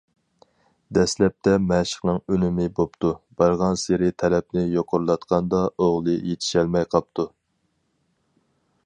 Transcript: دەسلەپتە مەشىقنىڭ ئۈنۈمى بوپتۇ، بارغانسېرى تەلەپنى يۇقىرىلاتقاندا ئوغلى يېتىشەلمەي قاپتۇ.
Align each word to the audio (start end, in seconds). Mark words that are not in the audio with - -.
دەسلەپتە 0.97 1.51
مەشىقنىڭ 1.65 2.17
ئۈنۈمى 2.33 2.65
بوپتۇ، 2.79 3.11
بارغانسېرى 3.43 4.09
تەلەپنى 4.23 4.65
يۇقىرىلاتقاندا 4.79 5.63
ئوغلى 5.87 6.19
يېتىشەلمەي 6.33 6.93
قاپتۇ. 6.95 7.31